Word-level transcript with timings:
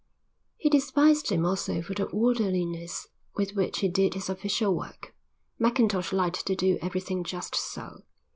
He 0.57 0.67
despised 0.67 1.29
him 1.31 1.45
also 1.45 1.83
for 1.83 1.93
the 1.93 2.05
orderliness 2.05 3.07
with 3.35 3.53
which 3.53 3.81
he 3.81 3.87
did 3.87 4.15
his 4.15 4.29
official 4.29 4.75
work. 4.75 5.13
Mackintosh 5.59 6.11
liked 6.11 6.43
to 6.47 6.55
do 6.55 6.79
everything 6.81 7.23
just 7.23 7.53
so. 7.53 8.01